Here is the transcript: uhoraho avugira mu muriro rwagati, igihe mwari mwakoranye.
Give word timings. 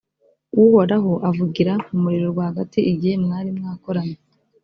uhoraho 0.63 1.11
avugira 1.29 1.73
mu 1.89 1.97
muriro 2.03 2.27
rwagati, 2.33 2.79
igihe 2.91 3.15
mwari 3.23 3.49
mwakoranye. 3.57 4.17